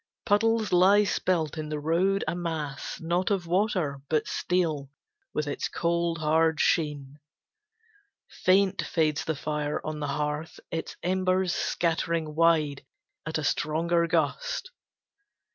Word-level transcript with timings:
Puddles 0.25 0.71
lie 0.71 1.03
spilt 1.03 1.59
in 1.59 1.69
the 1.69 1.79
road 1.79 2.23
a 2.27 2.33
mass, 2.33 2.99
not 2.99 3.29
Of 3.29 3.45
water, 3.45 4.01
but 4.09 4.27
steel, 4.27 4.89
with 5.31 5.45
its 5.45 5.69
cold, 5.69 6.17
hard 6.17 6.59
sheen. 6.59 7.19
Faint 8.27 8.81
fades 8.81 9.23
the 9.25 9.35
fire 9.35 9.79
on 9.85 9.99
the 9.99 10.07
hearth, 10.07 10.59
its 10.71 10.95
embers 11.03 11.53
Scattering 11.53 12.33
wide 12.33 12.83
at 13.27 13.37
a 13.37 13.43
stronger 13.43 14.07
gust. 14.07 14.71